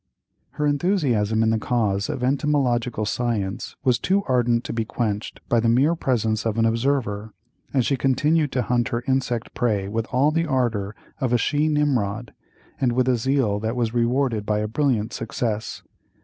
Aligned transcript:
Her 0.53 0.65
enthusiasm 0.65 1.43
in 1.43 1.51
the 1.51 1.59
cause 1.59 2.09
of 2.09 2.23
entomological 2.23 3.05
science 3.05 3.75
was 3.83 3.99
too 3.99 4.23
ardent 4.27 4.63
to 4.63 4.73
be 4.73 4.83
quenched 4.83 5.47
by 5.47 5.59
the 5.59 5.69
mere 5.69 5.93
presence 5.93 6.43
of 6.43 6.57
an 6.57 6.65
observer, 6.65 7.35
and 7.71 7.85
she 7.85 7.95
continued 7.97 8.51
to 8.53 8.63
hunt 8.63 8.87
her 8.87 9.03
insect 9.07 9.53
prey 9.53 9.87
with 9.87 10.07
all 10.07 10.31
the 10.31 10.47
ardor 10.47 10.95
of 11.19 11.33
a 11.33 11.37
she 11.37 11.67
Nimrod, 11.67 12.33
and 12.79 12.93
with 12.93 13.07
a 13.07 13.15
zeal 13.15 13.59
that 13.59 13.75
was 13.75 13.93
rewarded 13.93 14.43
by 14.43 14.57
a 14.57 14.67
brilliant 14.67 15.13
success. 15.13 15.83